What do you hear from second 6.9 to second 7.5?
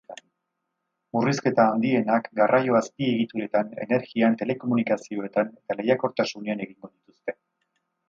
dituzte.